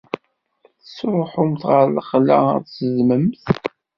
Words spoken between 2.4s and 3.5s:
ad zedmemt?